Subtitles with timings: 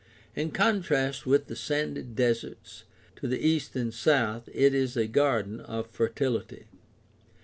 [0.35, 2.85] In contrast with the sandy deserts
[3.17, 6.65] to the east and south it is a garden of fertility.